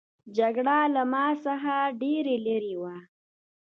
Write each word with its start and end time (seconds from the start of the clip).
جګړه 0.37 0.77
له 0.95 1.03
ما 1.13 1.25
څخه 1.45 1.75
ډېره 2.01 2.33
لیري 2.45 2.75
وه. 2.81 2.95